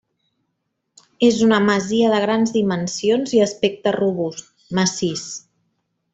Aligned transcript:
És 1.27 1.37
una 1.47 1.59
masia 1.65 2.07
de 2.13 2.21
grans 2.23 2.53
dimensions 2.55 3.35
i 3.41 3.43
aspecte 3.49 3.95
robust, 3.99 4.51
massís. 4.81 5.29